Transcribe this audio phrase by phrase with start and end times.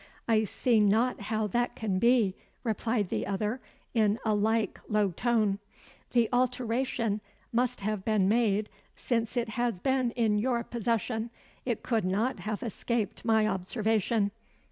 [0.27, 3.61] "I see not how that can be," replied the other,
[3.93, 5.59] in a like low tone.
[6.13, 7.21] "The alteration
[7.53, 11.29] must have been made since it has been in your possession.
[11.65, 14.31] It could not have escaped my observation."